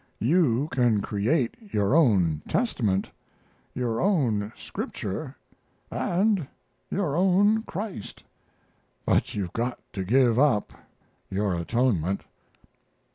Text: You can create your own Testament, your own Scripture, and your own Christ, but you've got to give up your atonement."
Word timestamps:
You 0.17 0.67
can 0.71 0.99
create 1.01 1.55
your 1.61 1.93
own 1.95 2.41
Testament, 2.47 3.11
your 3.75 4.01
own 4.01 4.51
Scripture, 4.55 5.35
and 5.91 6.47
your 6.89 7.15
own 7.15 7.61
Christ, 7.61 8.23
but 9.05 9.35
you've 9.35 9.53
got 9.53 9.79
to 9.93 10.03
give 10.03 10.39
up 10.39 10.73
your 11.29 11.53
atonement." 11.53 12.21